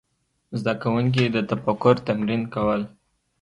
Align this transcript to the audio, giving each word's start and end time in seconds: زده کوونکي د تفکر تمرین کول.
زده 0.59 0.73
کوونکي 0.83 1.23
د 1.29 1.37
تفکر 1.49 1.95
تمرین 2.07 2.41
کول. 2.53 2.81